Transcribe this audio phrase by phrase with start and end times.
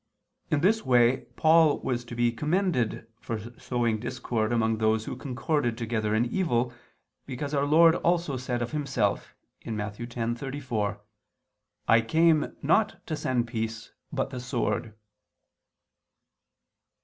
[0.49, 5.77] In this way Paul was to be commended for sowing discord among those who concorded
[5.77, 6.73] together in evil,
[7.27, 9.97] because Our Lord also said of Himself (Matt.
[9.97, 10.99] 10:34):
[11.87, 14.95] "I came not to send peace, but the sword."